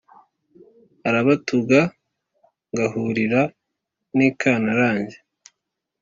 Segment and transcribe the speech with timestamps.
[1.07, 1.79] arabatuga
[2.71, 3.41] ngahurira
[4.15, 5.17] n'ikantarange